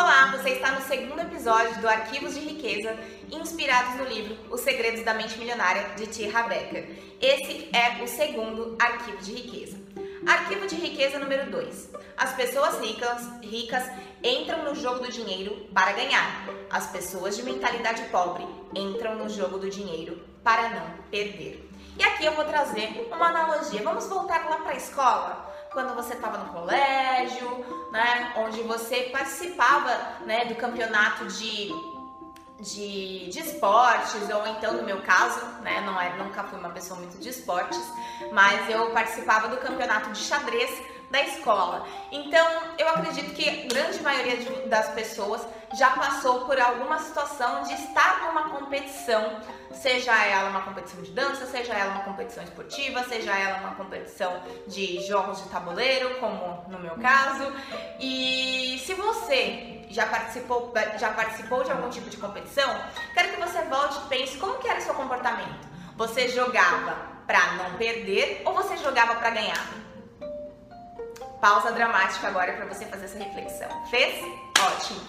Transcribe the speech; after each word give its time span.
Olá, 0.00 0.30
você 0.30 0.50
está 0.50 0.70
no 0.70 0.80
segundo 0.82 1.20
episódio 1.20 1.80
do 1.80 1.88
Arquivos 1.88 2.34
de 2.34 2.38
Riqueza, 2.38 2.96
inspirados 3.32 3.96
no 3.96 4.04
livro 4.04 4.38
Os 4.48 4.60
Segredos 4.60 5.04
da 5.04 5.12
Mente 5.12 5.36
Milionária 5.36 5.88
de 5.96 6.06
T. 6.06 6.30
Becker. 6.30 6.88
Esse 7.20 7.68
é 7.72 8.00
o 8.00 8.06
segundo 8.06 8.76
Arquivo 8.78 9.16
de 9.16 9.32
Riqueza. 9.32 9.76
Arquivo 10.24 10.68
de 10.68 10.76
Riqueza 10.76 11.18
número 11.18 11.50
2. 11.50 11.90
As 12.16 12.32
pessoas 12.34 12.78
ricas, 12.80 13.28
ricas 13.42 13.90
entram 14.22 14.62
no 14.62 14.76
jogo 14.76 15.00
do 15.00 15.10
dinheiro 15.10 15.66
para 15.74 15.90
ganhar. 15.90 16.46
As 16.70 16.86
pessoas 16.92 17.36
de 17.36 17.42
mentalidade 17.42 18.04
pobre 18.04 18.46
entram 18.76 19.16
no 19.16 19.28
jogo 19.28 19.58
do 19.58 19.68
dinheiro 19.68 20.24
para 20.44 20.68
não 20.68 20.92
perder. 21.10 21.68
E 21.98 22.04
aqui 22.04 22.24
eu 22.24 22.36
vou 22.36 22.44
trazer 22.44 23.08
uma 23.12 23.30
analogia. 23.30 23.82
Vamos 23.82 24.06
voltar 24.06 24.48
lá 24.48 24.58
para 24.58 24.74
a 24.74 24.76
escola? 24.76 25.48
Quando 25.78 25.94
você 25.94 26.14
estava 26.14 26.38
no 26.38 26.52
colégio, 26.52 27.64
né, 27.92 28.32
onde 28.36 28.62
você 28.62 29.10
participava, 29.12 29.96
né, 30.26 30.44
do 30.46 30.56
campeonato 30.56 31.26
de, 31.26 31.72
de, 32.58 33.28
de 33.30 33.38
esportes, 33.38 34.28
ou 34.28 34.44
então 34.48 34.72
no 34.72 34.82
meu 34.82 35.00
caso, 35.02 35.38
né, 35.62 35.80
não 35.82 36.00
é, 36.00 36.16
nunca 36.16 36.42
fui 36.42 36.58
uma 36.58 36.70
pessoa 36.70 36.98
muito 36.98 37.16
de 37.18 37.28
esportes, 37.28 37.80
mas 38.32 38.68
eu 38.68 38.90
participava 38.90 39.46
do 39.46 39.58
campeonato 39.58 40.10
de 40.10 40.18
xadrez 40.18 40.82
da 41.10 41.22
escola. 41.22 41.86
Então, 42.12 42.46
eu 42.78 42.88
acredito 42.88 43.34
que 43.34 43.48
a 43.48 43.66
grande 43.66 44.02
maioria 44.02 44.36
de, 44.36 44.68
das 44.68 44.90
pessoas 44.90 45.46
já 45.74 45.90
passou 45.90 46.46
por 46.46 46.58
alguma 46.60 46.98
situação 46.98 47.62
de 47.62 47.74
estar 47.74 48.26
numa 48.26 48.50
competição, 48.50 49.40
seja 49.72 50.12
ela 50.24 50.50
uma 50.50 50.62
competição 50.62 51.02
de 51.02 51.10
dança, 51.10 51.46
seja 51.46 51.74
ela 51.74 51.92
uma 51.92 52.04
competição 52.04 52.42
esportiva, 52.42 53.02
seja 53.04 53.36
ela 53.36 53.58
uma 53.58 53.74
competição 53.74 54.42
de 54.66 55.06
jogos 55.06 55.42
de 55.42 55.48
tabuleiro, 55.48 56.16
como 56.20 56.64
no 56.68 56.78
meu 56.78 56.96
caso. 56.96 57.52
E 58.00 58.80
se 58.84 58.94
você 58.94 59.86
já 59.90 60.06
participou, 60.06 60.72
já 60.98 61.10
participou 61.12 61.64
de 61.64 61.70
algum 61.70 61.88
tipo 61.88 62.10
de 62.10 62.16
competição, 62.16 62.68
quero 63.14 63.30
que 63.30 63.40
você 63.40 63.62
volte 63.62 63.98
e 63.98 64.08
pense 64.08 64.36
como 64.38 64.58
que 64.58 64.68
era 64.68 64.78
o 64.78 64.82
seu 64.82 64.94
comportamento. 64.94 65.68
Você 65.96 66.28
jogava 66.28 66.96
para 67.26 67.52
não 67.52 67.74
perder 67.76 68.42
ou 68.44 68.54
você 68.54 68.76
jogava 68.76 69.16
para 69.16 69.30
ganhar? 69.30 69.87
Pausa 71.40 71.72
dramática 71.72 72.26
agora 72.26 72.52
para 72.54 72.66
você 72.66 72.84
fazer 72.86 73.04
essa 73.04 73.18
reflexão. 73.18 73.68
Fez? 73.86 74.24
Ótimo. 74.60 75.00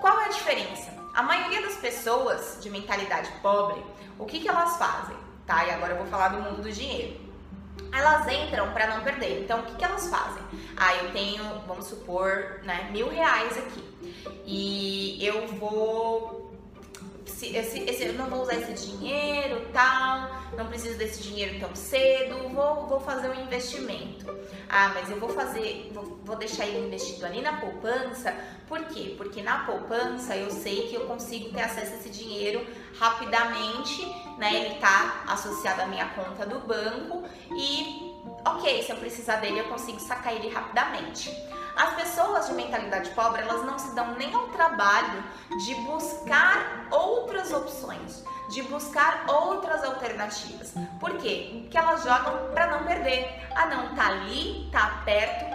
Qual 0.00 0.20
é 0.20 0.26
a 0.26 0.28
diferença? 0.28 0.92
A 1.14 1.22
maioria 1.22 1.62
das 1.62 1.76
pessoas 1.76 2.58
de 2.60 2.68
mentalidade 2.68 3.30
pobre, 3.40 3.82
o 4.18 4.26
que, 4.26 4.40
que 4.40 4.48
elas 4.48 4.76
fazem? 4.76 5.16
Tá? 5.46 5.64
E 5.64 5.70
agora 5.70 5.92
eu 5.92 5.98
vou 5.98 6.06
falar 6.06 6.28
do 6.28 6.42
mundo 6.42 6.62
do 6.62 6.70
dinheiro. 6.70 7.18
Elas 7.92 8.26
entram 8.28 8.72
para 8.72 8.88
não 8.88 9.02
perder. 9.02 9.42
Então, 9.42 9.60
o 9.60 9.62
que, 9.64 9.76
que 9.76 9.84
elas 9.84 10.08
fazem? 10.08 10.42
Ah, 10.76 10.94
eu 10.96 11.12
tenho, 11.12 11.42
vamos 11.66 11.86
supor, 11.86 12.60
né, 12.64 12.88
mil 12.90 13.08
reais 13.08 13.56
aqui. 13.56 13.84
E 14.44 15.24
eu 15.24 15.46
vou 15.46 16.53
esse, 17.34 17.56
esse, 17.56 17.78
esse, 17.80 18.04
eu 18.04 18.12
não 18.14 18.26
vou 18.26 18.42
usar 18.42 18.54
esse 18.54 18.86
dinheiro, 18.86 19.66
tal, 19.72 20.30
não 20.56 20.66
preciso 20.68 20.96
desse 20.96 21.20
dinheiro 21.20 21.58
tão 21.58 21.74
cedo, 21.74 22.48
vou, 22.50 22.86
vou 22.86 23.00
fazer 23.00 23.28
um 23.28 23.42
investimento. 23.42 24.32
Ah, 24.68 24.92
mas 24.94 25.10
eu 25.10 25.18
vou 25.18 25.28
fazer, 25.28 25.90
vou, 25.92 26.18
vou 26.24 26.36
deixar 26.36 26.64
ele 26.66 26.86
investido 26.86 27.26
ali 27.26 27.42
na 27.42 27.54
poupança, 27.54 28.32
por 28.68 28.84
quê? 28.84 29.14
Porque 29.16 29.42
na 29.42 29.64
poupança 29.64 30.36
eu 30.36 30.50
sei 30.50 30.88
que 30.88 30.94
eu 30.94 31.06
consigo 31.06 31.50
ter 31.50 31.62
acesso 31.62 31.92
a 31.92 31.96
esse 31.96 32.08
dinheiro 32.08 32.64
rapidamente, 32.98 34.06
né? 34.38 34.66
Ele 34.66 34.74
tá 34.76 35.24
associado 35.26 35.82
à 35.82 35.86
minha 35.86 36.06
conta 36.10 36.46
do 36.46 36.60
banco 36.60 37.24
e, 37.58 38.13
ok, 38.44 38.82
se 38.82 38.90
eu 38.90 38.96
precisar 38.96 39.36
dele 39.36 39.60
eu 39.60 39.68
consigo 39.68 40.00
sacar 40.00 40.34
ele 40.34 40.48
rapidamente. 40.48 41.30
As 41.76 41.94
pessoas 41.94 42.46
de 42.46 42.54
mentalidade 42.54 43.10
pobre, 43.10 43.42
elas 43.42 43.64
não 43.64 43.78
se 43.78 43.94
dão 43.94 44.14
nem 44.14 44.32
ao 44.32 44.46
trabalho 44.48 45.24
de 45.64 45.74
buscar 45.76 46.86
outras 46.90 47.52
opções, 47.52 48.24
de 48.48 48.62
buscar 48.62 49.24
outras 49.26 49.82
alternativas. 49.82 50.72
Por 51.00 51.16
quê? 51.16 51.62
Porque 51.62 51.76
elas 51.76 52.04
jogam 52.04 52.52
para 52.52 52.68
não 52.68 52.84
perder. 52.84 53.28
Ah, 53.56 53.66
não, 53.66 53.94
tá 53.96 54.06
ali, 54.06 54.68
tá 54.70 55.02
perto, 55.04 55.53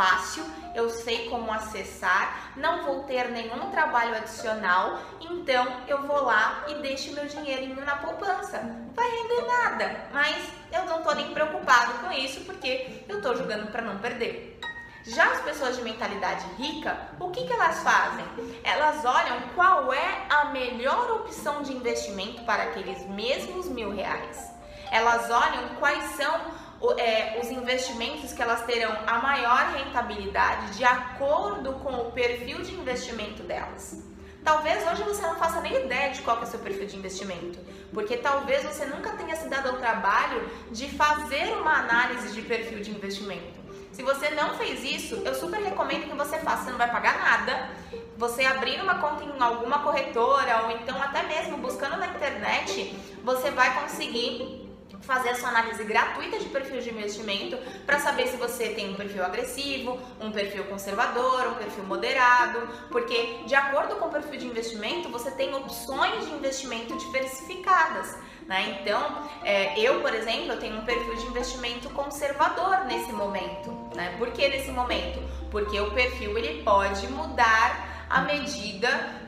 fácil, 0.00 0.42
eu 0.74 0.88
sei 0.88 1.28
como 1.28 1.52
acessar, 1.52 2.52
não 2.56 2.84
vou 2.84 3.02
ter 3.02 3.28
nenhum 3.28 3.70
trabalho 3.70 4.16
adicional, 4.16 4.98
então 5.20 5.66
eu 5.86 6.06
vou 6.06 6.24
lá 6.24 6.64
e 6.68 6.76
deixo 6.76 7.12
meu 7.12 7.26
dinheirinho 7.26 7.84
na 7.84 7.96
poupança. 7.96 8.62
Vai 8.94 9.10
render 9.10 9.46
nada, 9.46 10.06
mas 10.10 10.36
eu 10.72 10.86
não 10.86 11.02
tô 11.02 11.12
nem 11.12 11.34
preocupado 11.34 11.98
com 11.98 12.10
isso 12.12 12.40
porque 12.46 13.04
eu 13.06 13.20
tô 13.20 13.34
jogando 13.34 13.70
para 13.70 13.82
não 13.82 13.98
perder. 13.98 14.58
Já 15.04 15.32
as 15.32 15.42
pessoas 15.42 15.76
de 15.76 15.82
mentalidade 15.82 16.46
rica, 16.56 16.96
o 17.18 17.30
que, 17.30 17.46
que 17.46 17.52
elas 17.52 17.82
fazem? 17.82 18.24
Elas 18.64 19.04
olham 19.04 19.38
qual 19.54 19.92
é 19.92 20.26
a 20.30 20.46
melhor 20.46 21.10
opção 21.10 21.62
de 21.62 21.74
investimento 21.74 22.42
para 22.44 22.62
aqueles 22.62 23.06
mesmos 23.06 23.68
mil 23.68 23.94
reais. 23.94 24.50
Elas 24.90 25.30
olham 25.30 25.76
quais 25.78 26.04
são 26.16 26.40
os 26.80 27.50
investimentos 27.50 28.32
que 28.32 28.42
elas 28.42 28.64
terão 28.64 28.96
a 29.06 29.18
maior 29.18 29.74
rentabilidade 29.76 30.76
de 30.76 30.84
acordo 30.84 31.74
com 31.74 31.92
o 31.92 32.12
perfil 32.12 32.62
de 32.62 32.74
investimento 32.74 33.42
delas. 33.42 34.02
Talvez 34.42 34.86
hoje 34.86 35.02
você 35.02 35.20
não 35.22 35.36
faça 35.36 35.60
nem 35.60 35.84
ideia 35.84 36.10
de 36.10 36.22
qual 36.22 36.38
é 36.38 36.44
o 36.44 36.46
seu 36.46 36.58
perfil 36.60 36.86
de 36.86 36.96
investimento, 36.96 37.58
porque 37.92 38.16
talvez 38.16 38.62
você 38.64 38.86
nunca 38.86 39.10
tenha 39.12 39.36
se 39.36 39.48
dado 39.48 39.68
ao 39.68 39.76
trabalho 39.76 40.48
de 40.70 40.88
fazer 40.88 41.52
uma 41.60 41.80
análise 41.80 42.32
de 42.34 42.40
perfil 42.40 42.80
de 42.80 42.90
investimento. 42.90 43.60
Se 43.92 44.02
você 44.02 44.30
não 44.30 44.56
fez 44.56 44.82
isso, 44.82 45.16
eu 45.26 45.34
super 45.34 45.60
recomendo 45.60 46.08
que 46.08 46.16
você 46.16 46.38
faça. 46.38 46.64
Você 46.64 46.70
não 46.70 46.78
vai 46.78 46.90
pagar 46.90 47.18
nada. 47.18 47.70
Você 48.16 48.44
abrir 48.44 48.80
uma 48.80 48.98
conta 48.98 49.24
em 49.24 49.42
alguma 49.42 49.80
corretora 49.80 50.62
ou 50.64 50.70
então 50.70 51.00
até 51.02 51.22
mesmo 51.24 51.58
buscando 51.58 51.96
na 51.96 52.06
internet, 52.06 52.96
você 53.22 53.50
vai 53.50 53.82
conseguir 53.82 54.59
fazer 55.00 55.30
a 55.30 55.34
sua 55.34 55.48
análise 55.48 55.82
gratuita 55.84 56.38
de 56.38 56.46
perfil 56.46 56.80
de 56.80 56.90
investimento 56.90 57.56
para 57.86 57.98
saber 57.98 58.28
se 58.28 58.36
você 58.36 58.68
tem 58.70 58.90
um 58.90 58.94
perfil 58.94 59.24
agressivo, 59.24 59.98
um 60.20 60.30
perfil 60.30 60.64
conservador, 60.64 61.48
um 61.48 61.54
perfil 61.54 61.84
moderado, 61.84 62.68
porque 62.90 63.40
de 63.46 63.54
acordo 63.54 63.96
com 63.96 64.06
o 64.06 64.10
perfil 64.10 64.38
de 64.38 64.46
investimento 64.46 65.08
você 65.08 65.30
tem 65.30 65.54
opções 65.54 66.26
de 66.26 66.32
investimento 66.32 66.96
diversificadas. 66.96 68.16
Né? 68.46 68.80
Então, 68.80 69.28
é, 69.44 69.78
eu, 69.78 70.00
por 70.00 70.12
exemplo, 70.12 70.56
tenho 70.56 70.76
um 70.80 70.84
perfil 70.84 71.14
de 71.14 71.26
investimento 71.26 71.88
conservador 71.90 72.84
nesse 72.84 73.12
momento. 73.12 73.70
Né? 73.94 74.16
Por 74.18 74.32
que 74.32 74.48
nesse 74.48 74.72
momento? 74.72 75.22
Porque 75.52 75.78
o 75.80 75.92
perfil 75.92 76.36
ele 76.36 76.62
pode 76.64 77.06
mudar 77.08 78.06
à 78.10 78.22
medida 78.22 79.19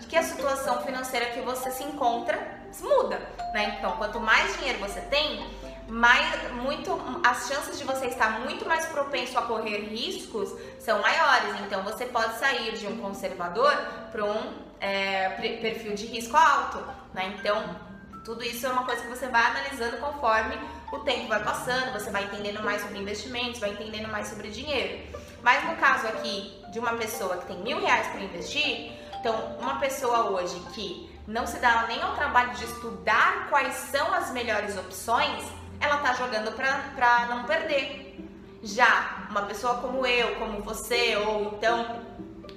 situação 0.63 0.83
financeira 0.83 1.27
que 1.27 1.41
você 1.41 1.71
se 1.71 1.83
encontra 1.83 2.39
muda, 2.81 3.19
né? 3.53 3.77
Então, 3.79 3.97
quanto 3.97 4.19
mais 4.21 4.57
dinheiro 4.57 4.79
você 4.79 5.01
tem, 5.01 5.45
mais, 5.89 6.53
muito, 6.53 6.99
as 7.23 7.49
chances 7.49 7.79
de 7.79 7.85
você 7.85 8.07
estar 8.07 8.41
muito 8.41 8.67
mais 8.67 8.87
propenso 8.87 9.39
a 9.39 9.43
correr 9.43 9.81
riscos 9.81 10.55
são 10.79 11.03
maiores. 11.03 11.61
Então, 11.67 11.83
você 11.83 12.07
pode 12.07 12.39
sair 12.39 12.73
de 12.73 12.87
um 12.87 12.99
conservador 12.99 13.75
para 14.11 14.25
um 14.25 14.55
é, 14.81 15.29
perfil 15.61 15.95
de 15.95 16.07
risco 16.07 16.37
alto, 16.37 16.79
né? 17.13 17.35
Então, 17.39 17.77
tudo 18.25 18.43
isso 18.43 18.65
é 18.67 18.71
uma 18.71 18.85
coisa 18.85 19.03
que 19.03 19.09
você 19.09 19.29
vai 19.29 19.45
analisando 19.45 19.99
conforme 19.99 20.57
o 20.93 21.01
tempo 21.01 21.27
vai 21.27 21.43
passando, 21.43 21.93
você 21.93 22.11
vai 22.11 22.25
entendendo 22.25 22.63
mais 22.63 22.81
sobre 22.81 22.99
investimentos, 22.99 23.59
vai 23.59 23.71
entendendo 23.71 24.09
mais 24.09 24.29
sobre 24.29 24.49
dinheiro. 24.49 25.03
Mas 25.43 25.65
no 25.65 25.77
caso 25.77 26.07
aqui 26.07 26.63
de 26.71 26.79
uma 26.79 26.95
pessoa 26.95 27.37
que 27.39 27.47
tem 27.47 27.59
mil 27.59 27.81
reais 27.81 28.07
para 28.07 28.21
investir, 28.21 29.02
então 29.23 29.57
uma 29.61 29.79
pessoa 29.79 30.31
hoje 30.31 30.59
que 30.73 31.09
não 31.29 31.47
se 31.47 31.61
dá 31.61 31.87
nem 31.87 32.03
ao 32.03 32.17
trabalho 32.17 32.57
de 32.57 32.65
estudar 32.65 33.47
quais 33.49 33.73
são 33.75 34.13
as 34.13 34.33
melhores 34.33 34.77
opções, 34.77 35.45
ela 35.81 35.99
tá 35.99 36.13
jogando 36.15 36.51
para 36.51 37.27
não 37.27 37.45
perder. 37.45 38.21
Já 38.65 39.29
uma 39.31 39.43
pessoa 39.43 39.75
como 39.75 40.05
eu, 40.05 40.35
como 40.41 40.61
você, 40.63 41.17
ou 41.17 41.55
então 41.55 42.03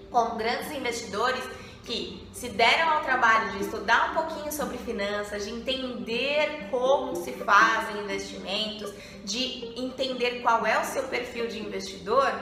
como 0.09 0.38
grandes 0.38 0.71
investidores 0.71 1.44
que 1.83 2.27
se 2.33 2.50
deram 2.50 2.94
ao 2.94 3.01
trabalho 3.01 3.51
de 3.51 3.61
estudar 3.61 4.09
um 4.09 4.13
pouquinho 4.15 4.51
sobre 4.51 4.79
finanças, 4.79 5.45
de 5.45 5.51
entender 5.51 6.68
como 6.71 7.15
se 7.15 7.31
fazem 7.33 8.01
investimentos, 8.01 8.91
de 9.23 9.71
entender 9.79 10.41
qual 10.41 10.65
é 10.65 10.79
o 10.81 10.83
seu 10.83 11.03
perfil 11.03 11.47
de 11.47 11.59
investidor, 11.59 12.33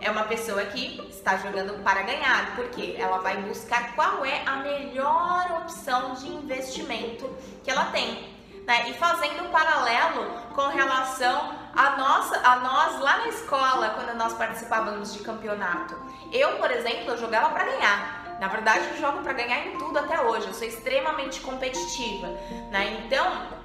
é 0.00 0.10
uma 0.10 0.24
pessoa 0.24 0.62
que 0.64 0.98
está 1.10 1.36
jogando 1.36 1.82
para 1.84 2.02
ganhar, 2.02 2.56
porque 2.56 2.96
ela 2.98 3.18
vai 3.18 3.36
buscar 3.42 3.94
qual 3.94 4.24
é 4.24 4.42
a 4.46 4.56
melhor 4.56 5.62
opção 5.62 6.14
de 6.14 6.28
investimento 6.28 7.28
que 7.62 7.70
ela 7.70 7.86
tem. 7.86 8.34
Né? 8.66 8.88
E 8.88 8.94
fazendo 8.94 9.44
um 9.44 9.50
paralelo 9.50 10.30
com 10.54 10.68
relação 10.68 11.54
a, 11.74 11.96
nossa, 11.96 12.38
a 12.38 12.56
nós 12.60 13.00
lá 13.00 13.18
na 13.18 13.28
escola, 13.28 13.90
quando 13.90 14.16
nós 14.16 14.32
participávamos 14.34 15.12
de 15.12 15.20
campeonato. 15.20 15.96
Eu, 16.32 16.56
por 16.56 16.70
exemplo, 16.70 17.10
eu 17.10 17.18
jogava 17.18 17.50
para 17.50 17.64
ganhar. 17.64 18.38
Na 18.40 18.48
verdade, 18.48 18.88
eu 18.90 18.96
jogo 18.96 19.22
para 19.22 19.34
ganhar 19.34 19.66
em 19.66 19.78
tudo 19.78 19.98
até 19.98 20.20
hoje. 20.20 20.46
Eu 20.46 20.54
sou 20.54 20.66
extremamente 20.66 21.40
competitiva, 21.40 22.28
né? 22.70 23.02
Então, 23.04 23.60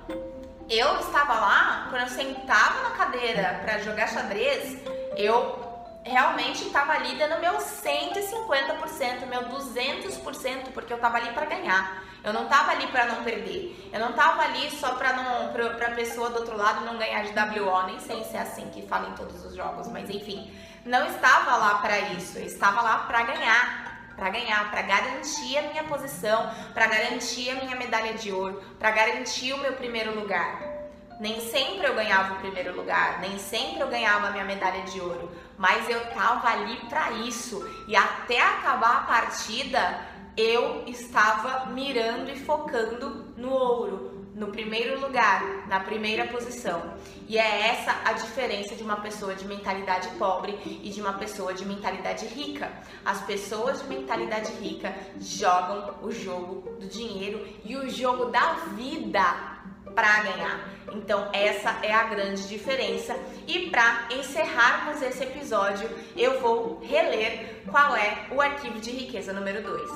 eu 0.69 0.99
estava 0.99 1.33
lá, 1.33 1.87
quando 1.89 2.01
eu 2.01 2.09
sentava 2.09 2.89
na 2.89 2.91
cadeira 2.91 3.61
para 3.63 3.79
jogar 3.79 4.07
xadrez, 4.07 4.79
eu 5.15 5.64
realmente 6.05 6.67
estava 6.67 6.93
ali 6.93 7.15
dando 7.15 7.39
meu 7.41 7.57
150%, 7.57 9.25
meu 9.27 9.41
200%, 9.49 10.71
porque 10.71 10.93
eu 10.93 10.97
estava 10.97 11.17
ali 11.17 11.31
para 11.31 11.45
ganhar. 11.47 12.03
Eu 12.23 12.31
não 12.31 12.43
estava 12.43 12.71
ali 12.71 12.87
para 12.87 13.05
não 13.07 13.23
perder. 13.23 13.89
Eu 13.91 13.99
não 13.99 14.11
estava 14.11 14.43
ali 14.43 14.69
só 14.69 14.93
para 14.95 15.13
não 15.13 15.51
para 15.51 15.87
a 15.87 15.91
pessoa 15.91 16.29
do 16.29 16.37
outro 16.37 16.55
lado 16.55 16.85
não 16.85 16.97
ganhar 16.97 17.23
de 17.23 17.59
WO, 17.59 17.87
nem 17.87 17.99
sei 17.99 18.23
se 18.23 18.37
é 18.37 18.41
assim 18.41 18.69
que 18.69 18.83
fala 18.87 19.09
em 19.09 19.13
todos 19.13 19.43
os 19.43 19.55
jogos, 19.55 19.87
mas 19.87 20.09
enfim, 20.09 20.51
não 20.85 21.07
estava 21.07 21.55
lá 21.57 21.79
para 21.79 21.97
isso. 21.99 22.37
Eu 22.37 22.45
estava 22.45 22.81
lá 22.81 22.99
para 22.99 23.23
ganhar, 23.23 24.13
para 24.15 24.29
ganhar, 24.29 24.69
para 24.69 24.81
garantir 24.83 25.57
a 25.57 25.63
minha 25.63 25.83
posição, 25.85 26.51
para 26.73 26.85
garantir 26.87 27.49
a 27.49 27.55
minha 27.55 27.75
medalha 27.75 28.13
de 28.13 28.31
ouro, 28.31 28.61
para 28.77 28.91
garantir 28.91 29.53
o 29.53 29.57
meu 29.57 29.73
primeiro 29.73 30.13
lugar. 30.13 30.74
Nem 31.19 31.39
sempre 31.39 31.87
eu 31.87 31.95
ganhava 31.95 32.33
o 32.33 32.39
primeiro 32.39 32.75
lugar, 32.75 33.19
nem 33.21 33.37
sempre 33.39 33.81
eu 33.81 33.87
ganhava 33.87 34.27
a 34.27 34.31
minha 34.31 34.43
medalha 34.43 34.83
de 34.83 34.99
ouro, 34.99 35.31
mas 35.57 35.89
eu 35.89 35.99
tava 36.11 36.49
ali 36.49 36.75
para 36.89 37.11
isso. 37.11 37.65
E 37.87 37.95
até 37.95 38.41
acabar 38.41 38.97
a 38.97 39.01
partida, 39.01 40.01
eu 40.35 40.83
estava 40.87 41.67
mirando 41.67 42.29
e 42.29 42.37
focando 42.37 43.33
no 43.37 43.49
ouro, 43.49 44.27
no 44.35 44.47
primeiro 44.47 44.99
lugar, 44.99 45.65
na 45.67 45.79
primeira 45.79 46.27
posição. 46.27 46.93
E 47.27 47.37
é 47.37 47.69
essa 47.69 47.95
a 48.03 48.11
diferença 48.11 48.75
de 48.75 48.83
uma 48.83 48.97
pessoa 48.97 49.33
de 49.33 49.47
mentalidade 49.47 50.09
pobre 50.17 50.59
e 50.83 50.89
de 50.89 50.99
uma 50.99 51.13
pessoa 51.13 51.53
de 51.53 51.65
mentalidade 51.65 52.25
rica. 52.25 52.69
As 53.05 53.21
pessoas 53.21 53.81
de 53.81 53.87
mentalidade 53.87 54.51
rica 54.53 54.93
jogam 55.19 55.95
o 56.03 56.11
jogo 56.11 56.77
do 56.77 56.87
dinheiro 56.87 57.47
e 57.63 57.77
o 57.77 57.89
jogo 57.89 58.25
da 58.25 58.55
vida 58.75 59.54
para 59.95 60.23
ganhar. 60.23 60.69
Então, 60.91 61.29
essa 61.33 61.69
é 61.81 61.93
a 61.93 62.03
grande 62.03 62.47
diferença. 62.47 63.15
E 63.47 63.69
para 63.69 64.09
encerrarmos 64.11 65.01
esse 65.01 65.23
episódio, 65.23 65.89
eu 66.15 66.39
vou 66.41 66.79
reler 66.83 67.63
qual 67.71 67.95
é 67.95 68.27
o 68.31 68.41
arquivo 68.41 68.79
de 68.79 68.91
riqueza 68.91 69.33
número 69.33 69.63
2. 69.63 69.89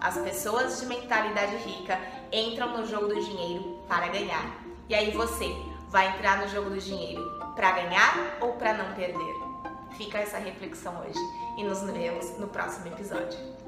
As 0.00 0.18
pessoas 0.18 0.80
de 0.80 0.86
mentalidade 0.86 1.56
rica 1.56 1.98
entram 2.30 2.76
no 2.76 2.86
jogo 2.86 3.06
do 3.06 3.24
dinheiro 3.24 3.82
para 3.88 4.08
ganhar. 4.08 4.62
E 4.88 4.94
aí 4.94 5.10
você 5.12 5.46
vai 5.88 6.08
entrar 6.08 6.38
no 6.38 6.48
jogo 6.48 6.70
do 6.70 6.78
dinheiro 6.78 7.24
para 7.54 7.72
ganhar 7.72 8.36
ou 8.40 8.52
para 8.54 8.74
não 8.74 8.94
perder? 8.94 9.34
Fica 9.96 10.18
essa 10.18 10.38
reflexão 10.38 11.00
hoje 11.00 11.18
e 11.56 11.64
nos 11.64 11.80
vemos 11.82 12.38
no 12.38 12.48
próximo 12.48 12.88
episódio. 12.88 13.65